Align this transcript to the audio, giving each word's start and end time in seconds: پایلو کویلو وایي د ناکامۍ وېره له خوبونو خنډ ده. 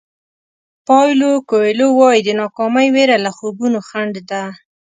پایلو 0.87 1.31
کویلو 1.49 1.87
وایي 1.99 2.21
د 2.25 2.29
ناکامۍ 2.41 2.87
وېره 2.95 3.17
له 3.25 3.31
خوبونو 3.37 3.79
خنډ 3.89 4.13
ده. 4.29 4.43